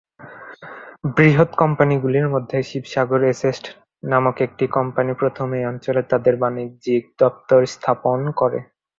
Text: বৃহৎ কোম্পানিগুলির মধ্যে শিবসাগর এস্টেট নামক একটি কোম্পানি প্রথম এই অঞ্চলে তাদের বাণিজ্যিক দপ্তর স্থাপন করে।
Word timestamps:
বৃহৎ 1.15 1.49
কোম্পানিগুলির 1.55 2.27
মধ্যে 2.29 2.57
শিবসাগর 2.69 3.21
এস্টেট 3.25 3.63
নামক 4.03 4.35
একটি 4.47 4.65
কোম্পানি 4.77 5.11
প্রথম 5.13 5.47
এই 5.53 5.63
অঞ্চলে 5.65 6.01
তাদের 6.11 6.35
বাণিজ্যিক 6.43 7.03
দপ্তর 7.19 7.59
স্থাপন 7.73 8.19
করে। 8.39 8.59